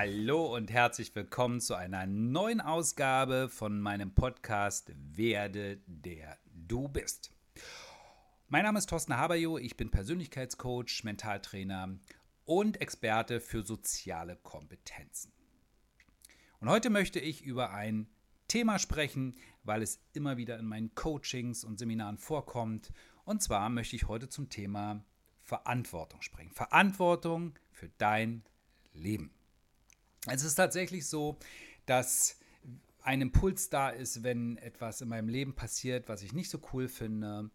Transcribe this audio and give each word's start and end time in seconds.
Hallo 0.00 0.54
und 0.54 0.70
herzlich 0.70 1.12
willkommen 1.16 1.60
zu 1.60 1.74
einer 1.74 2.06
neuen 2.06 2.60
Ausgabe 2.60 3.48
von 3.48 3.80
meinem 3.80 4.14
Podcast 4.14 4.92
Werde 4.94 5.80
der 5.88 6.38
du 6.54 6.86
bist. 6.86 7.32
Mein 8.46 8.62
Name 8.62 8.78
ist 8.78 8.88
Thorsten 8.88 9.16
Haberjo, 9.16 9.58
ich 9.58 9.76
bin 9.76 9.90
Persönlichkeitscoach, 9.90 11.02
Mentaltrainer 11.02 11.98
und 12.44 12.80
Experte 12.80 13.40
für 13.40 13.64
soziale 13.64 14.36
Kompetenzen. 14.36 15.32
Und 16.60 16.68
heute 16.68 16.90
möchte 16.90 17.18
ich 17.18 17.42
über 17.42 17.72
ein 17.72 18.06
Thema 18.46 18.78
sprechen, 18.78 19.34
weil 19.64 19.82
es 19.82 20.00
immer 20.12 20.36
wieder 20.36 20.60
in 20.60 20.66
meinen 20.66 20.94
Coachings 20.94 21.64
und 21.64 21.80
Seminaren 21.80 22.18
vorkommt. 22.18 22.92
Und 23.24 23.42
zwar 23.42 23.68
möchte 23.68 23.96
ich 23.96 24.06
heute 24.06 24.28
zum 24.28 24.48
Thema 24.48 25.04
Verantwortung 25.42 26.22
sprechen. 26.22 26.52
Verantwortung 26.52 27.58
für 27.72 27.88
dein 27.98 28.44
Leben. 28.92 29.34
Es 30.26 30.42
ist 30.42 30.56
tatsächlich 30.56 31.06
so, 31.06 31.38
dass 31.86 32.36
ein 33.02 33.20
Impuls 33.20 33.70
da 33.70 33.88
ist, 33.88 34.22
wenn 34.22 34.58
etwas 34.58 35.00
in 35.00 35.08
meinem 35.08 35.28
Leben 35.28 35.54
passiert, 35.54 36.08
was 36.08 36.22
ich 36.22 36.32
nicht 36.32 36.50
so 36.50 36.60
cool 36.72 36.88
finde, 36.88 37.50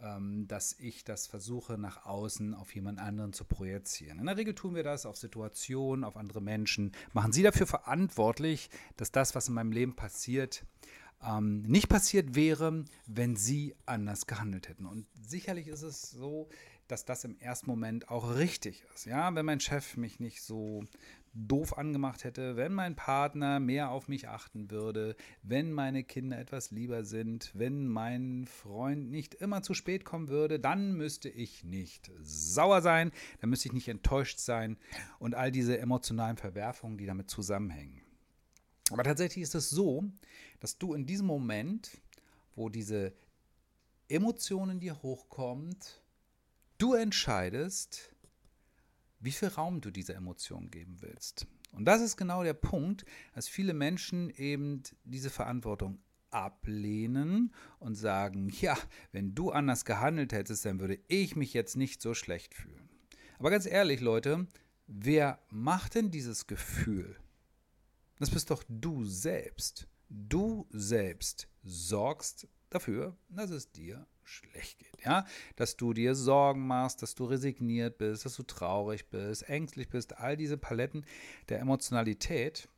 ähm, 0.00 0.46
dass 0.48 0.78
ich 0.78 1.04
das 1.04 1.26
versuche 1.26 1.78
nach 1.78 2.06
außen 2.06 2.54
auf 2.54 2.74
jemand 2.74 2.98
anderen 2.98 3.32
zu 3.32 3.44
projizieren. 3.44 4.18
In 4.18 4.26
der 4.26 4.36
Regel 4.36 4.54
tun 4.54 4.74
wir 4.74 4.82
das 4.82 5.06
auf 5.06 5.16
Situationen, 5.16 6.04
auf 6.04 6.16
andere 6.16 6.40
Menschen, 6.40 6.92
machen 7.12 7.32
sie 7.32 7.42
dafür 7.42 7.66
verantwortlich, 7.66 8.70
dass 8.96 9.12
das, 9.12 9.34
was 9.34 9.48
in 9.48 9.54
meinem 9.54 9.72
Leben 9.72 9.96
passiert, 9.96 10.64
ähm, 11.24 11.62
nicht 11.62 11.88
passiert 11.88 12.34
wäre, 12.34 12.84
wenn 13.06 13.36
sie 13.36 13.74
anders 13.86 14.26
gehandelt 14.26 14.68
hätten. 14.68 14.86
Und 14.86 15.06
sicherlich 15.20 15.68
ist 15.68 15.82
es 15.82 16.10
so, 16.10 16.48
dass 16.88 17.04
das 17.04 17.24
im 17.24 17.38
ersten 17.38 17.70
Moment 17.70 18.10
auch 18.10 18.34
richtig 18.36 18.84
ist. 18.94 19.06
Ja, 19.06 19.34
wenn 19.34 19.46
mein 19.46 19.60
Chef 19.60 19.96
mich 19.96 20.20
nicht 20.20 20.42
so 20.42 20.84
doof 21.34 21.78
angemacht 21.78 22.24
hätte, 22.24 22.56
wenn 22.56 22.74
mein 22.74 22.94
Partner 22.94 23.58
mehr 23.58 23.90
auf 23.90 24.08
mich 24.08 24.28
achten 24.28 24.70
würde, 24.70 25.16
wenn 25.42 25.72
meine 25.72 26.04
Kinder 26.04 26.38
etwas 26.38 26.70
lieber 26.70 27.04
sind, 27.04 27.50
wenn 27.54 27.88
mein 27.88 28.46
Freund 28.46 29.10
nicht 29.10 29.34
immer 29.34 29.62
zu 29.62 29.72
spät 29.72 30.04
kommen 30.04 30.28
würde, 30.28 30.60
dann 30.60 30.92
müsste 30.92 31.28
ich 31.28 31.64
nicht 31.64 32.10
sauer 32.20 32.82
sein, 32.82 33.12
dann 33.40 33.50
müsste 33.50 33.68
ich 33.68 33.72
nicht 33.72 33.88
enttäuscht 33.88 34.38
sein 34.38 34.76
und 35.18 35.34
all 35.34 35.50
diese 35.50 35.78
emotionalen 35.78 36.36
Verwerfungen, 36.36 36.98
die 36.98 37.06
damit 37.06 37.30
zusammenhängen. 37.30 38.02
Aber 38.90 39.04
tatsächlich 39.04 39.42
ist 39.42 39.54
es 39.54 39.70
so, 39.70 40.04
dass 40.60 40.76
du 40.76 40.92
in 40.92 41.06
diesem 41.06 41.26
Moment, 41.26 42.02
wo 42.54 42.68
diese 42.68 43.14
Emotionen 44.08 44.80
dir 44.80 45.02
hochkommt, 45.02 46.02
du 46.76 46.92
entscheidest, 46.92 48.11
wie 49.22 49.32
viel 49.32 49.48
Raum 49.48 49.80
du 49.80 49.90
dieser 49.90 50.14
Emotion 50.14 50.70
geben 50.70 50.96
willst. 51.00 51.46
Und 51.70 51.86
das 51.86 52.02
ist 52.02 52.16
genau 52.16 52.42
der 52.42 52.54
Punkt, 52.54 53.04
dass 53.34 53.48
viele 53.48 53.72
Menschen 53.72 54.30
eben 54.30 54.82
diese 55.04 55.30
Verantwortung 55.30 55.98
ablehnen 56.30 57.54
und 57.78 57.94
sagen, 57.94 58.50
ja, 58.60 58.76
wenn 59.12 59.34
du 59.34 59.50
anders 59.50 59.84
gehandelt 59.84 60.32
hättest, 60.32 60.64
dann 60.64 60.80
würde 60.80 60.98
ich 61.08 61.36
mich 61.36 61.54
jetzt 61.54 61.76
nicht 61.76 62.02
so 62.02 62.14
schlecht 62.14 62.54
fühlen. 62.54 62.88
Aber 63.38 63.50
ganz 63.50 63.66
ehrlich, 63.66 64.00
Leute, 64.00 64.46
wer 64.86 65.38
macht 65.50 65.94
denn 65.94 66.10
dieses 66.10 66.46
Gefühl? 66.46 67.16
Das 68.18 68.30
bist 68.30 68.50
doch 68.50 68.62
du 68.68 69.04
selbst. 69.04 69.88
Du 70.08 70.66
selbst 70.70 71.48
sorgst 71.62 72.46
dafür, 72.74 73.16
dass 73.28 73.50
es 73.50 73.70
dir 73.70 74.06
schlecht 74.24 74.78
geht, 74.78 75.04
ja, 75.04 75.26
dass 75.56 75.76
du 75.76 75.92
dir 75.92 76.14
Sorgen 76.14 76.66
machst, 76.66 77.02
dass 77.02 77.14
du 77.14 77.24
resigniert 77.24 77.98
bist, 77.98 78.24
dass 78.24 78.36
du 78.36 78.42
traurig 78.42 79.08
bist, 79.10 79.48
ängstlich 79.48 79.88
bist, 79.88 80.18
all 80.18 80.36
diese 80.36 80.56
Paletten 80.56 81.04
der 81.48 81.60
Emotionalität. 81.60 82.68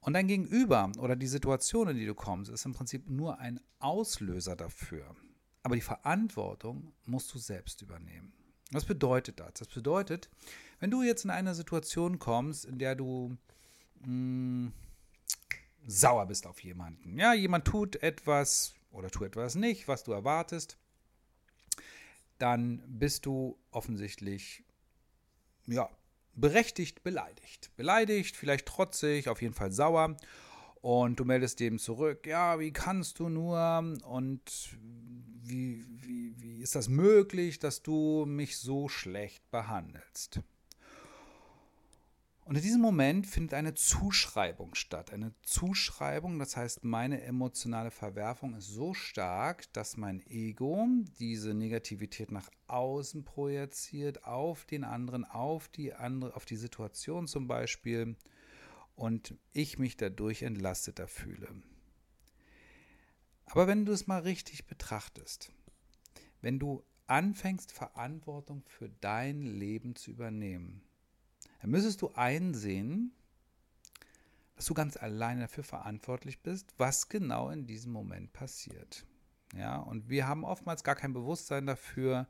Und 0.00 0.14
dein 0.14 0.26
Gegenüber 0.26 0.90
oder 0.98 1.14
die 1.14 1.28
Situation, 1.28 1.88
in 1.88 1.96
die 1.96 2.06
du 2.06 2.14
kommst, 2.14 2.50
ist 2.50 2.66
im 2.66 2.72
Prinzip 2.72 3.08
nur 3.08 3.38
ein 3.38 3.60
Auslöser 3.78 4.56
dafür. 4.56 5.14
Aber 5.62 5.76
die 5.76 5.80
Verantwortung 5.80 6.92
musst 7.06 7.32
du 7.32 7.38
selbst 7.38 7.82
übernehmen. 7.82 8.32
Was 8.72 8.84
bedeutet 8.84 9.38
das? 9.38 9.54
Das 9.54 9.68
bedeutet, 9.68 10.28
wenn 10.80 10.90
du 10.90 11.02
jetzt 11.02 11.24
in 11.24 11.30
eine 11.30 11.54
Situation 11.54 12.18
kommst, 12.18 12.64
in 12.64 12.78
der 12.78 12.96
du 12.96 13.36
mh, 14.00 14.06
hm, 14.06 14.72
sauer 15.86 16.26
bist 16.26 16.46
auf 16.46 16.62
jemanden. 16.62 17.18
Ja, 17.18 17.34
jemand 17.34 17.66
tut 17.66 17.96
etwas, 18.02 18.74
oder 18.90 19.10
tu 19.10 19.24
etwas 19.24 19.54
nicht, 19.54 19.88
was 19.88 20.04
du 20.04 20.12
erwartest, 20.12 20.76
dann 22.38 22.82
bist 22.86 23.26
du 23.26 23.58
offensichtlich 23.70 24.64
ja, 25.66 25.88
berechtigt 26.34 27.02
beleidigt. 27.02 27.70
Beleidigt, 27.76 28.36
vielleicht 28.36 28.66
trotzig, 28.66 29.28
auf 29.28 29.42
jeden 29.42 29.54
Fall 29.54 29.72
sauer. 29.72 30.16
Und 30.80 31.20
du 31.20 31.24
meldest 31.24 31.60
dem 31.60 31.78
zurück, 31.78 32.26
ja, 32.26 32.58
wie 32.58 32.72
kannst 32.72 33.20
du 33.20 33.28
nur 33.28 33.78
und 34.04 34.76
wie, 35.44 35.84
wie, 36.00 36.34
wie 36.40 36.60
ist 36.60 36.74
das 36.74 36.88
möglich, 36.88 37.60
dass 37.60 37.82
du 37.82 38.24
mich 38.26 38.56
so 38.56 38.88
schlecht 38.88 39.48
behandelst? 39.52 40.40
Und 42.44 42.56
in 42.56 42.62
diesem 42.62 42.80
Moment 42.80 43.26
findet 43.26 43.54
eine 43.54 43.74
Zuschreibung 43.74 44.74
statt. 44.74 45.12
Eine 45.12 45.32
Zuschreibung, 45.42 46.40
das 46.40 46.56
heißt, 46.56 46.82
meine 46.82 47.22
emotionale 47.22 47.92
Verwerfung 47.92 48.54
ist 48.56 48.66
so 48.66 48.94
stark, 48.94 49.72
dass 49.72 49.96
mein 49.96 50.20
Ego 50.26 50.88
diese 51.20 51.54
Negativität 51.54 52.32
nach 52.32 52.50
außen 52.66 53.24
projiziert, 53.24 54.24
auf 54.24 54.64
den 54.64 54.82
anderen, 54.82 55.24
auf 55.24 55.68
die 55.68 55.94
andere, 55.94 56.34
auf 56.34 56.44
die 56.44 56.56
Situation 56.56 57.28
zum 57.28 57.46
Beispiel, 57.46 58.16
und 58.94 59.34
ich 59.52 59.78
mich 59.78 59.96
dadurch 59.96 60.42
entlasteter 60.42 61.08
fühle. 61.08 61.48
Aber 63.46 63.66
wenn 63.66 63.84
du 63.84 63.92
es 63.92 64.06
mal 64.06 64.20
richtig 64.20 64.66
betrachtest, 64.66 65.52
wenn 66.40 66.58
du 66.58 66.84
anfängst, 67.06 67.72
Verantwortung 67.72 68.64
für 68.66 68.88
dein 68.88 69.42
Leben 69.42 69.96
zu 69.96 70.10
übernehmen, 70.10 70.82
dann 71.62 71.70
müsstest 71.70 72.02
du 72.02 72.10
einsehen, 72.14 73.12
dass 74.56 74.66
du 74.66 74.74
ganz 74.74 74.96
alleine 74.96 75.42
dafür 75.42 75.64
verantwortlich 75.64 76.42
bist, 76.42 76.74
was 76.76 77.08
genau 77.08 77.48
in 77.48 77.66
diesem 77.66 77.92
Moment 77.92 78.32
passiert. 78.32 79.06
Ja, 79.56 79.78
und 79.78 80.08
wir 80.10 80.28
haben 80.28 80.44
oftmals 80.44 80.84
gar 80.84 80.94
kein 80.94 81.14
Bewusstsein 81.14 81.66
dafür, 81.66 82.28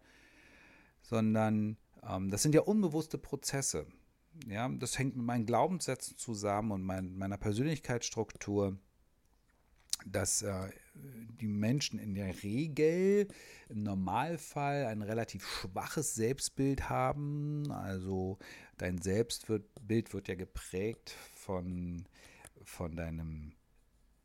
sondern 1.02 1.76
ähm, 2.02 2.30
das 2.30 2.42
sind 2.42 2.54
ja 2.54 2.62
unbewusste 2.62 3.18
Prozesse. 3.18 3.86
Ja, 4.46 4.68
das 4.68 4.98
hängt 4.98 5.16
mit 5.16 5.26
meinen 5.26 5.46
Glaubenssätzen 5.46 6.16
zusammen 6.16 6.70
und 6.70 6.82
mein, 6.82 7.16
meiner 7.16 7.36
Persönlichkeitsstruktur 7.36 8.78
dass 10.06 10.42
äh, 10.42 10.70
die 10.94 11.48
Menschen 11.48 11.98
in 11.98 12.14
der 12.14 12.42
Regel 12.42 13.28
im 13.68 13.82
Normalfall 13.82 14.86
ein 14.86 15.02
relativ 15.02 15.46
schwaches 15.46 16.14
Selbstbild 16.14 16.88
haben. 16.88 17.70
Also 17.72 18.38
dein 18.78 18.98
Selbstbild 19.00 19.64
wird 20.12 20.28
ja 20.28 20.34
geprägt 20.34 21.16
von, 21.34 22.04
von 22.64 22.96
deinem 22.96 23.52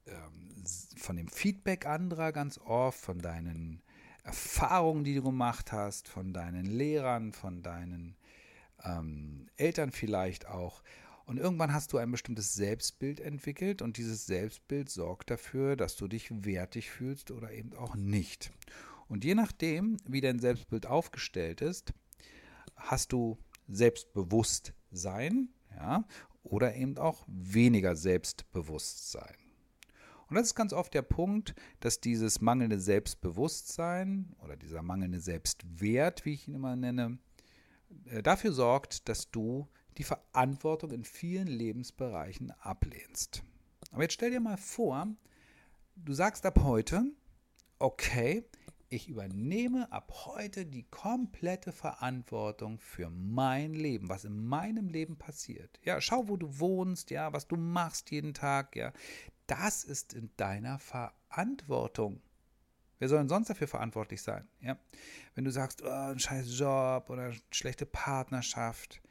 ähm, 0.08 0.64
von 0.98 1.16
dem 1.16 1.28
Feedback 1.28 1.86
anderer 1.86 2.32
ganz 2.32 2.58
oft, 2.58 3.00
von 3.00 3.20
deinen 3.20 3.82
Erfahrungen, 4.24 5.04
die 5.04 5.16
du 5.16 5.24
gemacht 5.24 5.72
hast, 5.72 6.10
von 6.10 6.34
deinen 6.34 6.66
Lehrern, 6.66 7.32
von 7.32 7.62
deinen 7.62 8.16
ähm, 8.84 9.48
Eltern 9.56 9.92
vielleicht 9.92 10.48
auch. 10.48 10.84
Und 11.28 11.38
irgendwann 11.38 11.74
hast 11.74 11.92
du 11.92 11.98
ein 11.98 12.10
bestimmtes 12.10 12.54
Selbstbild 12.54 13.20
entwickelt 13.20 13.82
und 13.82 13.98
dieses 13.98 14.26
Selbstbild 14.28 14.90
sorgt 14.90 15.30
dafür, 15.30 15.76
dass 15.76 15.98
du 15.98 16.08
dich 16.08 16.30
wertig 16.46 16.90
fühlst 16.90 17.32
oder 17.32 17.52
eben 17.52 17.74
auch 17.74 17.98
nicht. 17.98 18.54
Und 19.10 19.26
je 19.26 19.36
nachdem, 19.36 19.98
wie 20.06 20.22
dein 20.22 20.40
Selbstbild 20.40 20.86
aufgestellt 20.86 21.60
ist, 21.60 21.94
hast 22.78 23.12
du 23.12 23.38
Selbstbewusstsein 23.68 25.50
ja, 25.76 26.06
oder 26.44 26.76
eben 26.76 26.98
auch 26.98 27.26
weniger 27.28 27.98
Selbstbewusstsein. 27.98 29.36
Und 30.30 30.36
das 30.36 30.48
ist 30.48 30.56
ganz 30.56 30.72
oft 30.72 30.94
der 30.94 31.02
Punkt, 31.02 31.56
dass 31.82 32.00
dieses 32.00 32.40
mangelnde 32.40 32.80
Selbstbewusstsein 32.80 34.34
oder 34.42 34.56
dieser 34.56 34.82
mangelnde 34.82 35.20
Selbstwert, 35.20 36.24
wie 36.24 36.36
ich 36.36 36.48
ihn 36.48 36.56
immer 36.56 36.78
nenne, 36.78 37.18
äh, 38.06 38.24
dafür 38.24 38.54
sorgt, 38.54 39.10
dass 39.10 39.30
du 39.30 39.68
die 39.98 40.04
Verantwortung 40.04 40.92
in 40.92 41.04
vielen 41.04 41.48
Lebensbereichen 41.48 42.52
ablehnst. 42.60 43.44
Aber 43.92 44.04
jetzt 44.04 44.14
stell 44.14 44.32
dir 44.32 44.40
mal 44.40 44.58
vor, 44.58 45.08
du 45.96 46.14
sagst 46.14 46.46
ab 46.46 46.60
heute, 46.62 47.04
okay, 47.80 48.44
ich 48.90 49.10
übernehme 49.10 49.92
ab 49.92 50.14
heute 50.26 50.66
die 50.66 50.84
komplette 50.84 51.74
Verantwortung 51.74 52.80
für 52.80 53.10
mein 53.10 53.74
Leben, 53.74 54.08
was 54.08 54.24
in 54.24 54.46
meinem 54.46 54.88
Leben 54.88 55.18
passiert. 55.18 55.78
Ja, 55.84 56.00
schau, 56.00 56.30
wo 56.30 56.38
du 56.38 56.60
wohnst, 56.60 57.10
ja, 57.12 57.34
was 57.34 57.48
du 57.48 57.58
machst 57.58 58.12
jeden 58.12 58.34
Tag, 58.34 58.76
ja. 58.76 58.94
Das 59.46 59.84
ist 59.84 60.14
in 60.14 60.30
deiner 60.38 60.80
Verantwortung. 60.80 62.22
Wer 63.00 63.10
soll 63.10 63.20
denn 63.20 63.30
sonst 63.30 63.50
dafür 63.50 63.68
verantwortlich 63.68 64.22
sein? 64.22 64.48
Ja? 64.62 64.78
Wenn 65.36 65.44
du 65.44 65.52
sagst, 65.52 65.82
oh, 65.84 65.90
ein 65.90 66.20
scheiß 66.20 66.58
Job 66.58 67.10
oder 67.10 67.32
schlechte 67.52 67.86
Partnerschaft, 67.86 69.02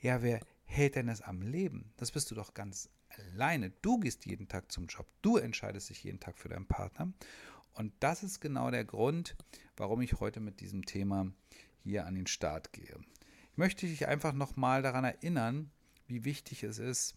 ja, 0.00 0.22
wer 0.22 0.40
hält 0.64 0.96
denn 0.96 1.06
das 1.06 1.20
am 1.20 1.42
Leben? 1.42 1.92
Das 1.96 2.12
bist 2.12 2.30
du 2.30 2.34
doch 2.34 2.54
ganz 2.54 2.88
alleine. 3.08 3.70
Du 3.82 3.98
gehst 3.98 4.26
jeden 4.26 4.48
Tag 4.48 4.70
zum 4.72 4.86
Job. 4.86 5.06
Du 5.22 5.36
entscheidest 5.36 5.90
dich 5.90 6.04
jeden 6.04 6.20
Tag 6.20 6.38
für 6.38 6.48
deinen 6.48 6.66
Partner. 6.66 7.12
Und 7.74 7.92
das 8.00 8.22
ist 8.22 8.40
genau 8.40 8.70
der 8.70 8.84
Grund, 8.84 9.36
warum 9.76 10.00
ich 10.00 10.20
heute 10.20 10.40
mit 10.40 10.60
diesem 10.60 10.84
Thema 10.84 11.32
hier 11.82 12.06
an 12.06 12.14
den 12.14 12.26
Start 12.26 12.72
gehe. 12.72 12.98
Ich 13.52 13.58
möchte 13.58 13.86
dich 13.86 14.06
einfach 14.06 14.32
nochmal 14.32 14.82
daran 14.82 15.04
erinnern, 15.04 15.70
wie 16.06 16.24
wichtig 16.24 16.62
es 16.62 16.78
ist, 16.78 17.14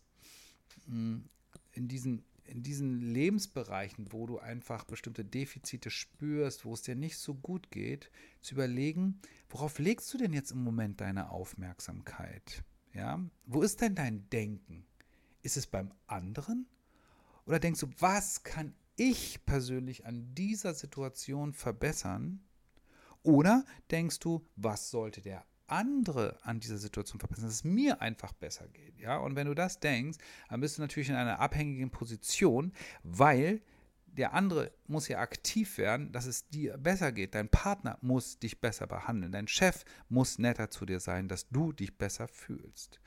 hm, 0.86 1.30
in 1.72 1.88
diesen, 1.88 2.24
in 2.46 2.64
diesen 2.64 3.02
Lebensbereichen, 3.02 4.12
wo 4.12 4.28
du 4.28 4.40
einfach 4.40 4.84
bestimmte 4.84 5.26
Defizite 5.26 5.90
spürst, 5.90 6.66
wo 6.66 6.74
es 6.74 6.82
dir 6.82 6.96
nicht 6.96 7.18
so 7.18 7.34
gut 7.36 7.72
geht, 7.72 8.12
zu 8.42 8.56
überlegen, 8.56 9.20
worauf 9.50 9.80
legst 9.80 10.14
du 10.14 10.18
denn 10.18 10.34
jetzt 10.34 10.52
im 10.52 10.64
Moment 10.64 11.02
deine 11.02 11.30
Aufmerksamkeit? 11.30 12.64
Ja? 12.94 13.20
Wo 13.46 13.62
ist 13.62 13.82
denn 13.82 13.96
dein 13.96 14.30
Denken? 14.30 14.86
Ist 15.42 15.58
es 15.58 15.68
beim 15.68 15.92
anderen? 16.08 16.68
Oder 17.46 17.60
denkst 17.60 17.82
du, 17.82 17.90
was 18.00 18.44
kann 18.44 18.74
ich 18.96 19.46
persönlich 19.46 20.06
an 20.06 20.34
dieser 20.36 20.74
Situation 20.74 21.54
verbessern? 21.54 22.42
Oder 23.24 23.66
denkst 23.92 24.20
du, 24.20 24.46
was 24.56 24.90
sollte 24.90 25.22
der 25.22 25.46
andere 25.68 26.38
an 26.44 26.60
dieser 26.60 26.78
Situation 26.78 27.20
verbessern, 27.20 27.46
dass 27.46 27.56
es 27.56 27.64
mir 27.64 28.02
einfach 28.02 28.34
besser 28.34 28.68
geht. 28.68 29.00
Ja? 29.00 29.18
Und 29.18 29.36
wenn 29.36 29.48
du 29.48 29.56
das 29.56 29.80
denkst, 29.80 30.18
dann 30.50 30.60
bist 30.60 30.78
du 30.78 30.82
natürlich 30.82 31.10
in 31.10 31.16
einer 31.16 31.40
abhängigen 31.40 31.90
Position, 31.90 32.74
weil 33.04 33.62
der 34.18 34.34
andere 34.34 34.72
muss 34.88 35.08
ja 35.08 35.20
aktiv 35.20 35.78
werden, 35.78 36.12
dass 36.12 36.26
es 36.26 36.48
dir 36.48 36.78
besser 36.78 37.12
geht. 37.12 37.36
Dein 37.36 37.50
Partner 37.50 37.98
muss 38.02 38.40
dich 38.40 38.62
besser 38.62 38.88
behandeln. 38.88 39.32
Dein 39.32 39.48
Chef 39.48 39.84
muss 40.10 40.38
netter 40.38 40.70
zu 40.70 40.86
dir 40.86 41.00
sein, 41.00 41.28
dass 41.28 41.50
du 41.50 41.74
dich 41.74 41.98
besser 41.98 42.28
fühlst. 42.28 43.00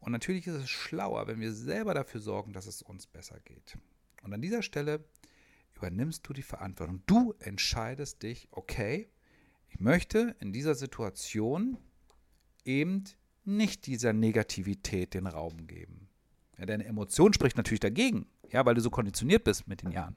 Und 0.00 0.12
natürlich 0.12 0.46
ist 0.46 0.54
es 0.54 0.70
schlauer, 0.70 1.26
wenn 1.26 1.40
wir 1.40 1.52
selber 1.52 1.92
dafür 1.92 2.20
sorgen, 2.20 2.52
dass 2.52 2.66
es 2.66 2.82
uns 2.82 3.06
besser 3.06 3.40
geht. 3.40 3.76
Und 4.22 4.32
an 4.32 4.40
dieser 4.40 4.62
Stelle 4.62 5.04
übernimmst 5.74 6.28
du 6.28 6.32
die 6.32 6.42
Verantwortung. 6.42 7.02
Du 7.06 7.34
entscheidest 7.40 8.22
dich, 8.22 8.48
okay, 8.50 9.10
ich 9.68 9.80
möchte 9.80 10.36
in 10.40 10.52
dieser 10.52 10.74
Situation 10.74 11.78
eben 12.64 13.04
nicht 13.44 13.86
dieser 13.86 14.12
Negativität 14.12 15.14
den 15.14 15.26
Raum 15.26 15.66
geben. 15.66 16.07
Ja, 16.58 16.66
deine 16.66 16.84
Emotion 16.84 17.32
spricht 17.32 17.56
natürlich 17.56 17.80
dagegen, 17.80 18.26
ja, 18.50 18.66
weil 18.66 18.74
du 18.74 18.80
so 18.80 18.90
konditioniert 18.90 19.44
bist 19.44 19.68
mit 19.68 19.82
den 19.82 19.92
Jahren. 19.92 20.16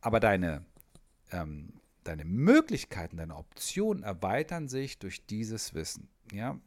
Aber 0.00 0.20
deine, 0.20 0.64
ähm, 1.32 1.74
deine 2.04 2.24
Möglichkeiten, 2.24 3.16
deine 3.18 3.36
Optionen 3.36 4.02
erweitern 4.02 4.68
sich 4.68 4.98
durch 4.98 5.26
dieses 5.26 5.74
Wissen. 5.74 6.08
Ja? 6.32 6.58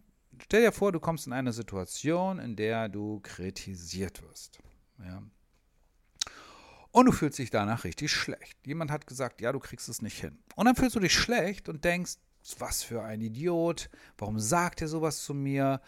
Stell 0.44 0.62
dir 0.62 0.72
vor, 0.72 0.92
du 0.92 1.00
kommst 1.00 1.26
in 1.26 1.34
eine 1.34 1.54
Situation, 1.54 2.40
in 2.40 2.56
der 2.56 2.88
du 2.88 3.20
kritisiert 3.22 4.22
wirst. 4.22 4.60
Ja? 5.04 5.24
Und 6.92 7.06
du 7.06 7.12
fühlst 7.12 7.40
dich 7.40 7.50
danach 7.50 7.84
richtig 7.84 8.12
schlecht. 8.12 8.58
Jemand 8.66 8.92
hat 8.92 9.08
gesagt, 9.08 9.42
ja, 9.42 9.52
du 9.52 9.60
kriegst 9.60 9.90
es 9.90 10.02
nicht 10.02 10.20
hin. 10.20 10.40
Und 10.56 10.66
dann 10.66 10.76
fühlst 10.76 10.96
du 10.96 11.00
dich 11.00 11.14
schlecht 11.14 11.70
und 11.70 11.84
denkst, 11.84 12.18
was 12.58 12.84
für 12.84 13.04
ein 13.04 13.22
Idiot, 13.22 13.90
warum 14.18 14.40
sagt 14.40 14.82
er 14.82 14.88
sowas 14.88 15.24
zu 15.24 15.34
mir? 15.34 15.82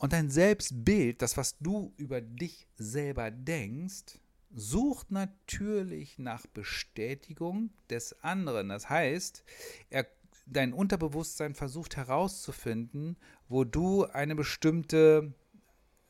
Und 0.00 0.14
dein 0.14 0.30
Selbstbild, 0.30 1.20
das, 1.20 1.36
was 1.36 1.58
du 1.58 1.92
über 1.98 2.22
dich 2.22 2.66
selber 2.76 3.30
denkst, 3.30 4.18
sucht 4.50 5.10
natürlich 5.10 6.18
nach 6.18 6.46
Bestätigung 6.46 7.68
des 7.90 8.18
anderen. 8.22 8.70
Das 8.70 8.88
heißt, 8.88 9.44
er, 9.90 10.06
dein 10.46 10.72
Unterbewusstsein 10.72 11.54
versucht 11.54 11.98
herauszufinden, 11.98 13.18
wo 13.50 13.64
du 13.64 14.06
eine 14.06 14.34
bestimmte 14.34 15.34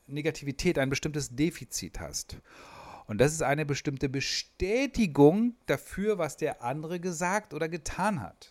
Negativität, 0.07 0.79
ein 0.79 0.89
bestimmtes 0.89 1.35
Defizit 1.35 1.99
hast. 1.99 2.37
Und 3.07 3.17
das 3.17 3.33
ist 3.33 3.43
eine 3.43 3.65
bestimmte 3.65 4.07
Bestätigung 4.07 5.57
dafür, 5.65 6.17
was 6.17 6.37
der 6.37 6.63
andere 6.63 7.01
gesagt 7.01 7.53
oder 7.53 7.67
getan 7.67 8.21
hat. 8.21 8.50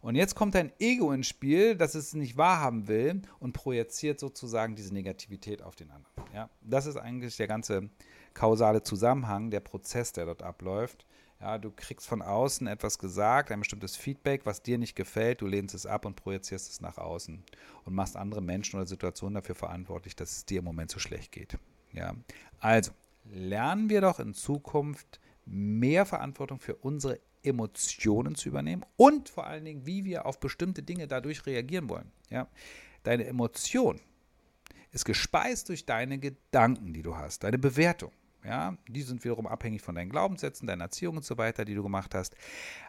Und 0.00 0.14
jetzt 0.14 0.34
kommt 0.34 0.54
dein 0.54 0.72
Ego 0.78 1.12
ins 1.12 1.26
Spiel, 1.26 1.76
das 1.76 1.94
es 1.94 2.14
nicht 2.14 2.36
wahrhaben 2.36 2.88
will 2.88 3.20
und 3.38 3.52
projiziert 3.52 4.18
sozusagen 4.18 4.74
diese 4.74 4.94
Negativität 4.94 5.62
auf 5.62 5.76
den 5.76 5.90
anderen. 5.90 6.14
Ja, 6.34 6.48
das 6.62 6.86
ist 6.86 6.96
eigentlich 6.96 7.36
der 7.36 7.48
ganze 7.48 7.90
kausale 8.32 8.82
Zusammenhang, 8.82 9.50
der 9.50 9.60
Prozess, 9.60 10.12
der 10.12 10.26
dort 10.26 10.42
abläuft. 10.42 11.04
Ja, 11.40 11.56
du 11.56 11.70
kriegst 11.70 12.06
von 12.06 12.20
außen 12.20 12.66
etwas 12.66 12.98
gesagt, 12.98 13.50
ein 13.50 13.60
bestimmtes 13.60 13.96
Feedback, 13.96 14.44
was 14.44 14.62
dir 14.62 14.76
nicht 14.76 14.94
gefällt, 14.94 15.40
du 15.40 15.46
lehnst 15.46 15.74
es 15.74 15.86
ab 15.86 16.04
und 16.04 16.16
projizierst 16.16 16.70
es 16.70 16.80
nach 16.82 16.98
außen 16.98 17.42
und 17.84 17.94
machst 17.94 18.16
andere 18.16 18.42
Menschen 18.42 18.76
oder 18.76 18.86
Situationen 18.86 19.34
dafür 19.34 19.54
verantwortlich, 19.54 20.14
dass 20.14 20.32
es 20.32 20.44
dir 20.44 20.58
im 20.58 20.66
Moment 20.66 20.90
so 20.90 20.98
schlecht 20.98 21.32
geht. 21.32 21.58
Ja, 21.92 22.14
also 22.58 22.92
lernen 23.24 23.88
wir 23.88 24.02
doch 24.02 24.20
in 24.20 24.34
Zukunft 24.34 25.18
mehr 25.46 26.04
Verantwortung 26.04 26.60
für 26.60 26.76
unsere 26.76 27.18
Emotionen 27.42 28.34
zu 28.34 28.48
übernehmen 28.48 28.84
und 28.96 29.28
vor 29.28 29.46
allen 29.46 29.64
Dingen, 29.64 29.86
wie 29.86 30.04
wir 30.04 30.26
auf 30.26 30.40
bestimmte 30.40 30.82
Dinge 30.82 31.06
dadurch 31.06 31.46
reagieren 31.46 31.88
wollen. 31.88 32.10
Ja? 32.28 32.48
Deine 33.02 33.26
Emotion 33.26 34.00
ist 34.92 35.04
gespeist 35.04 35.68
durch 35.68 35.86
deine 35.86 36.18
Gedanken, 36.18 36.92
die 36.92 37.02
du 37.02 37.16
hast, 37.16 37.44
deine 37.44 37.58
Bewertung. 37.58 38.12
Ja, 38.42 38.78
die 38.88 39.02
sind 39.02 39.22
wiederum 39.22 39.46
abhängig 39.46 39.82
von 39.82 39.94
deinen 39.94 40.08
Glaubenssätzen, 40.08 40.66
deiner 40.66 40.84
Erziehung 40.84 41.18
und 41.18 41.24
so 41.26 41.36
weiter, 41.36 41.66
die 41.66 41.74
du 41.74 41.82
gemacht 41.82 42.14
hast. 42.14 42.34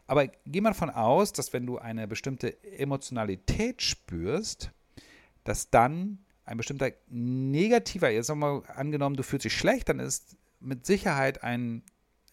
Aber 0.07 0.27
geh 0.45 0.61
mal 0.61 0.69
davon 0.69 0.89
aus, 0.89 1.33
dass 1.33 1.51
wenn 1.51 1.65
du 1.65 1.77
eine 1.77 2.07
bestimmte 2.07 2.63
Emotionalität 2.63 3.81
spürst, 3.81 4.71
dass 5.43 5.69
dann 5.69 6.19
ein 6.45 6.55
bestimmter 6.55 6.91
negativer, 7.09 8.09
jetzt 8.09 8.29
nochmal 8.29 8.63
angenommen, 8.75 9.17
du 9.17 9.23
fühlst 9.23 9.43
dich 9.43 9.57
schlecht, 9.57 9.89
dann 9.89 9.99
ist 9.99 10.37
mit 10.61 10.85
Sicherheit 10.85 11.43
ein, 11.43 11.83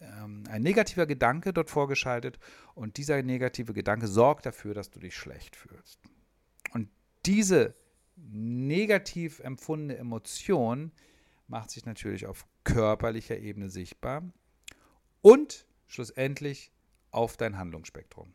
ähm, 0.01 0.43
ein 0.49 0.61
negativer 0.61 1.05
Gedanke 1.05 1.53
dort 1.53 1.69
vorgeschaltet 1.69 2.39
und 2.75 2.97
dieser 2.97 3.21
negative 3.21 3.73
Gedanke 3.73 4.07
sorgt 4.07 4.45
dafür, 4.45 4.73
dass 4.73 4.89
du 4.89 4.99
dich 4.99 5.15
schlecht 5.15 5.55
fühlst. 5.55 5.99
Und 6.73 6.89
diese 7.25 7.75
negativ 8.15 9.39
empfundene 9.39 9.97
Emotion 9.97 10.91
macht 11.47 11.71
sich 11.71 11.85
natürlich 11.85 12.27
auf 12.27 12.45
körperlicher 12.63 13.37
Ebene 13.37 13.69
sichtbar 13.69 14.23
und 15.21 15.65
schlussendlich 15.87 16.71
auf 17.11 17.37
dein 17.37 17.57
Handlungsspektrum. 17.57 18.33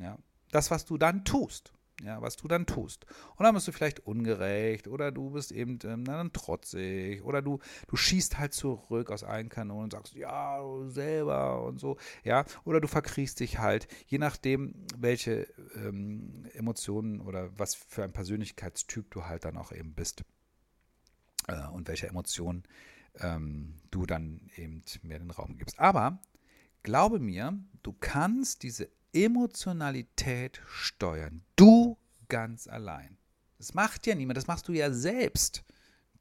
Ja, 0.00 0.18
das, 0.50 0.70
was 0.70 0.84
du 0.84 0.98
dann 0.98 1.24
tust, 1.24 1.72
ja, 2.02 2.20
was 2.20 2.36
du 2.36 2.48
dann 2.48 2.66
tust. 2.66 3.06
Und 3.36 3.44
dann 3.44 3.54
bist 3.54 3.68
du 3.68 3.72
vielleicht 3.72 4.00
ungerecht 4.00 4.88
oder 4.88 5.12
du 5.12 5.30
bist 5.30 5.52
eben 5.52 5.78
ähm, 5.84 6.04
dann 6.04 6.32
trotzig 6.32 7.22
oder 7.22 7.42
du, 7.42 7.60
du 7.88 7.96
schießt 7.96 8.38
halt 8.38 8.52
zurück 8.52 9.10
aus 9.10 9.24
allen 9.24 9.48
Kanonen 9.48 9.84
und 9.84 9.92
sagst, 9.92 10.14
ja, 10.14 10.60
selber 10.88 11.64
und 11.64 11.78
so, 11.78 11.96
ja, 12.24 12.44
oder 12.64 12.80
du 12.80 12.88
verkriechst 12.88 13.40
dich 13.40 13.58
halt, 13.58 13.86
je 14.06 14.18
nachdem, 14.18 14.74
welche 14.96 15.46
ähm, 15.76 16.46
Emotionen 16.54 17.20
oder 17.20 17.56
was 17.58 17.74
für 17.74 18.02
ein 18.02 18.12
Persönlichkeitstyp 18.12 19.10
du 19.10 19.24
halt 19.24 19.44
dann 19.44 19.56
auch 19.56 19.72
eben 19.72 19.94
bist 19.94 20.24
äh, 21.46 21.66
und 21.68 21.88
welche 21.88 22.08
Emotionen 22.08 22.64
ähm, 23.20 23.74
du 23.90 24.06
dann 24.06 24.50
eben 24.56 24.82
mehr 25.02 25.18
den 25.18 25.30
Raum 25.30 25.56
gibst. 25.56 25.78
Aber 25.78 26.20
glaube 26.82 27.18
mir, 27.18 27.58
du 27.82 27.92
kannst 27.92 28.62
diese 28.62 28.88
Emotionalität 29.14 30.60
steuern. 30.66 31.44
Du 31.56 31.96
ganz 32.28 32.66
allein. 32.66 33.16
Das 33.58 33.74
macht 33.74 34.06
ja 34.06 34.14
niemand, 34.14 34.36
das 34.36 34.46
machst 34.46 34.68
du 34.68 34.72
ja 34.72 34.92
selbst. 34.92 35.64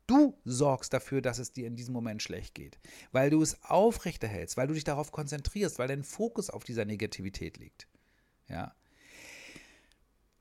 Du 0.06 0.38
sorgst 0.44 0.94
dafür, 0.94 1.22
dass 1.22 1.40
es 1.40 1.52
dir 1.54 1.66
in 1.66 1.76
diesem 1.76 1.94
Moment 1.94 2.22
schlecht 2.22 2.56
geht, 2.56 2.78
weil 3.12 3.30
du 3.30 3.42
es 3.42 3.64
aufrechterhältst, 3.64 4.58
weil 4.58 4.68
du 4.68 4.74
dich 4.74 4.84
darauf 4.84 5.12
konzentrierst, 5.12 5.80
weil 5.80 5.88
dein 5.88 6.04
Fokus 6.04 6.50
auf 6.50 6.64
dieser 6.64 6.86
Negativität 6.86 7.58
liegt. 7.58 7.88
Ja. 8.48 8.76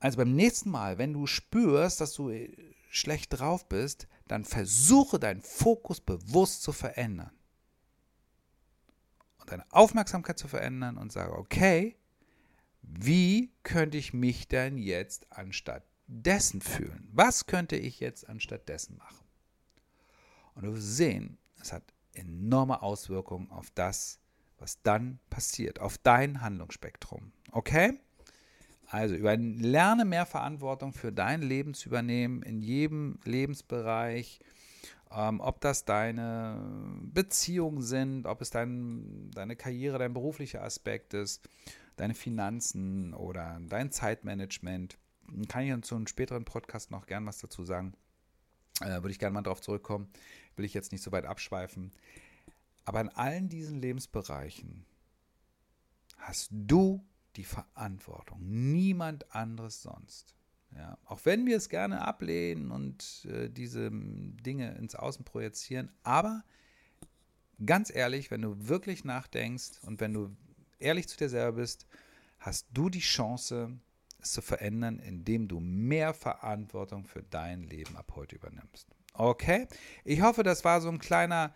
Also 0.01 0.17
beim 0.17 0.35
nächsten 0.35 0.71
Mal, 0.71 0.99
wenn 0.99 1.13
du 1.13 1.27
spürst, 1.27 2.01
dass 2.01 2.13
du 2.13 2.31
äh, 2.31 2.53
schlecht 2.91 3.39
drauf 3.39 3.69
bist, 3.69 4.09
dann 4.27 4.45
versuche 4.45 5.21
deinen 5.21 5.43
Fokus 5.43 6.01
bewusst 6.01 6.63
zu 6.63 6.73
verändern. 6.73 7.31
Und 9.39 9.51
deine 9.51 9.65
Aufmerksamkeit 9.73 10.39
zu 10.39 10.49
verändern 10.49 10.99
und 10.99 11.13
sage, 11.13 11.37
okay, 11.39 11.97
wie 12.83 13.53
könnte 13.63 13.97
ich 13.97 14.13
mich 14.13 14.49
denn 14.49 14.77
jetzt 14.77 15.33
anstatt 15.33 15.85
dessen 16.07 16.61
fühlen? 16.61 17.09
Was 17.13 17.47
könnte 17.47 17.77
ich 17.77 18.01
jetzt 18.01 18.29
anstatt 18.29 18.69
dessen 18.69 18.97
machen? 18.99 19.25
Und 20.55 20.65
du 20.65 20.75
wirst 20.75 20.97
sehen, 20.97 21.39
es 21.61 21.73
hat 21.73 21.85
enorme 22.15 22.83
Auswirkungen 22.83 23.51
auf 23.51 23.71
das, 23.75 24.19
was 24.59 24.83
dann 24.83 25.19
passiert, 25.31 25.81
auf 25.81 25.99
dein 25.99 26.41
Handlungsspektrum. 26.41 27.33
Okay? 27.51 27.99
Also 28.89 29.15
über, 29.15 29.37
lerne 29.37 30.05
mehr 30.05 30.27
Verantwortung 30.27 30.93
für 30.93 31.13
dein 31.13 31.41
Leben 31.41 31.73
zu 31.73 31.89
übernehmen, 31.89 32.43
in 32.43 32.61
jedem 32.61 33.19
Lebensbereich. 33.25 34.41
Ähm, 35.15 35.41
ob 35.41 35.61
das 35.61 35.85
deine 35.85 36.59
Beziehungen 37.03 37.83
sind, 37.83 38.27
ob 38.27 38.41
es 38.41 38.51
dein, 38.51 39.31
deine 39.33 39.57
Karriere, 39.57 39.99
dein 39.99 40.15
beruflicher 40.15 40.63
Aspekt 40.63 41.15
ist 41.15 41.49
deine 41.97 42.15
Finanzen 42.15 43.15
oder 43.15 43.61
dein 43.69 43.91
Zeitmanagement. 43.91 44.97
Kann 45.49 45.65
ich 45.65 45.85
zu 45.85 45.95
einem 45.95 46.07
späteren 46.07 46.45
Podcast 46.45 46.91
noch 46.91 47.07
gern 47.07 47.27
was 47.27 47.39
dazu 47.39 47.65
sagen. 47.65 47.95
Äh, 48.81 49.03
würde 49.03 49.11
ich 49.11 49.19
gerne 49.19 49.35
mal 49.35 49.43
drauf 49.43 49.61
zurückkommen. 49.61 50.11
Will 50.57 50.65
ich 50.65 50.75
jetzt 50.75 50.93
nicht 50.93 51.03
so 51.03 51.13
weit 51.13 51.27
abschweifen. 51.27 51.93
Aber 52.85 53.01
in 53.01 53.09
allen 53.11 53.49
diesen 53.49 53.81
Lebensbereichen 53.81 54.85
hast 56.19 56.49
du 56.51 57.05
die 57.37 57.45
Verantwortung. 57.45 58.41
Niemand 58.43 59.35
anderes 59.35 59.83
sonst. 59.83 60.35
Ja, 60.77 60.97
auch 61.05 61.21
wenn 61.25 61.47
wir 61.47 61.57
es 61.57 61.69
gerne 61.69 62.01
ablehnen 62.01 62.71
und 62.71 63.27
äh, 63.31 63.51
diese 63.51 63.91
Dinge 63.93 64.75
ins 64.77 64.95
Außen 64.95 65.25
projizieren, 65.25 65.91
aber 66.03 66.45
ganz 67.65 67.95
ehrlich, 67.95 68.31
wenn 68.31 68.43
du 68.43 68.69
wirklich 68.69 69.05
nachdenkst 69.05 69.83
und 69.83 70.01
wenn 70.01 70.15
du 70.15 70.35
ehrlich 70.79 71.09
zu 71.09 71.17
dir 71.17 71.29
selber 71.29 71.59
bist, 71.59 71.87
hast 72.39 72.67
du 72.73 72.89
die 72.89 73.01
Chance, 73.01 73.79
es 74.19 74.33
zu 74.33 74.43
verändern, 74.43 74.99
indem 74.99 75.49
du 75.49 75.61
mehr 75.61 76.15
Verantwortung 76.15 77.05
für 77.05 77.23
dein 77.23 77.63
Leben 77.65 77.97
ab 77.97 78.13
heute 78.15 78.37
übernimmst. 78.37 78.89
Okay? 79.15 79.69
Ich 80.05 80.23
hoffe, 80.23 80.43
das 80.43 80.65
war 80.65 80.81
so 80.81 80.89
ein 80.89 80.99
kleiner 80.99 81.55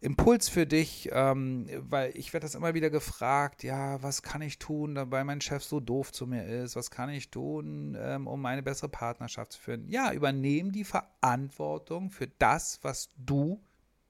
Impuls 0.00 0.48
für 0.48 0.66
dich, 0.66 1.08
ähm, 1.12 1.66
weil 1.78 2.14
ich 2.16 2.32
werde 2.32 2.44
das 2.44 2.54
immer 2.54 2.74
wieder 2.74 2.90
gefragt, 2.90 3.62
ja, 3.62 4.02
was 4.02 4.22
kann 4.22 4.42
ich 4.42 4.58
tun, 4.58 4.98
weil 5.10 5.24
mein 5.24 5.40
Chef 5.40 5.64
so 5.64 5.80
doof 5.80 6.12
zu 6.12 6.26
mir 6.26 6.44
ist, 6.44 6.76
was 6.76 6.90
kann 6.90 7.08
ich 7.08 7.30
tun, 7.30 7.96
ähm, 7.98 8.26
um 8.26 8.44
eine 8.44 8.62
bessere 8.62 8.90
Partnerschaft 8.90 9.52
zu 9.52 9.60
führen? 9.60 9.88
Ja, 9.88 10.12
übernehm 10.12 10.70
die 10.70 10.84
Verantwortung 10.84 12.10
für 12.10 12.28
das, 12.28 12.78
was 12.82 13.10
du 13.16 13.62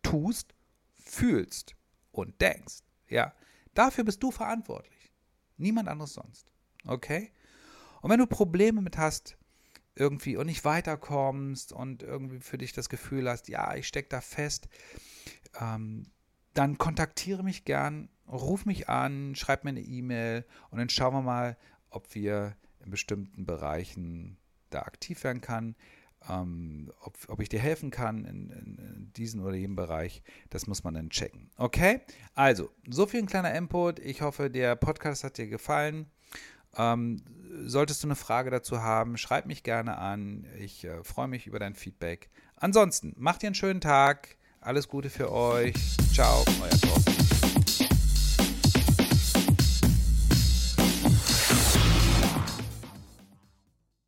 tust, 0.02 0.55
fühlst 0.97 1.76
und 2.11 2.40
denkst. 2.40 2.78
Ja, 3.09 3.33
dafür 3.75 4.02
bist 4.02 4.23
du 4.23 4.33
verantwortlich. 4.33 5.12
Niemand 5.57 5.88
anderes 5.88 6.14
sonst. 6.14 6.50
Okay? 6.85 7.31
Und 8.02 8.11
wenn 8.11 8.19
du 8.19 8.26
Probleme 8.26 8.83
mit 8.83 8.99
hast, 8.99 9.38
irgendwie 9.95 10.37
und 10.37 10.47
nicht 10.47 10.64
weiterkommst 10.64 11.73
und 11.73 12.02
irgendwie 12.02 12.40
für 12.40 12.59
dich 12.59 12.73
das 12.73 12.88
Gefühl 12.88 13.28
hast, 13.28 13.49
ja, 13.49 13.75
ich 13.75 13.88
stecke 13.88 14.09
da 14.11 14.21
fest, 14.21 14.69
ähm, 15.61 16.06
dann 16.54 16.78
kontaktiere 16.78 17.42
mich 17.42 17.64
gern, 17.64 18.09
ruf 18.28 18.66
mich 18.66 18.88
an, 18.88 19.35
schreib 19.35 19.64
mir 19.64 19.71
eine 19.71 19.80
E-Mail 19.80 20.45
und 20.71 20.78
dann 20.78 20.88
schauen 20.88 21.14
wir 21.14 21.23
mal, 21.23 21.56
ob 21.90 22.14
wir 22.14 22.56
in 22.85 22.90
bestimmten 22.90 23.45
Bereichen 23.47 24.38
da 24.71 24.83
aktiv 24.83 25.23
werden 25.25 25.40
kann, 25.40 25.76
ähm, 26.28 26.90
ob, 27.02 27.16
ob, 27.28 27.40
ich 27.40 27.49
dir 27.49 27.61
helfen 27.61 27.90
kann 27.90 28.25
in, 28.25 28.50
in, 28.50 28.78
in 28.78 29.12
diesem 29.12 29.42
oder 29.42 29.54
jedem 29.54 29.76
Bereich. 29.76 30.23
Das 30.50 30.66
muss 30.66 30.83
man 30.83 30.95
dann 30.95 31.11
checken. 31.11 31.50
Okay? 31.56 32.00
Also, 32.35 32.71
so 32.88 33.06
viel 33.06 33.21
ein 33.21 33.26
kleiner 33.26 33.54
Input. 33.54 33.99
Ich 34.00 34.23
hoffe, 34.23 34.50
der 34.50 34.76
Podcast 34.76 35.25
hat 35.25 35.38
dir 35.38 35.47
gefallen. 35.47 36.11
Ähm, 36.76 37.23
solltest 37.64 38.02
du 38.02 38.09
eine 38.09 38.16
Frage 38.16 38.50
dazu 38.50 38.83
haben, 38.83 39.16
schreib 39.16 39.47
mich 39.47 39.62
gerne 39.62 39.99
an. 39.99 40.47
Ich 40.59 40.85
äh, 40.85 41.02
freue 41.04 41.28
mich 41.28 41.47
über 41.47 41.59
dein 41.59 41.75
Feedback. 41.75 42.30
Ansonsten, 42.56 43.14
macht 43.16 43.42
dir 43.42 43.49
einen 43.49 43.54
schönen 43.54 43.80
Tag. 43.80 44.37
Alles 44.66 44.88
Gute 44.88 45.11
für 45.11 45.30
euch. 45.30 45.75
Ciao, 46.12 46.44
euer 46.61 46.70
Thorsten. 46.70 47.25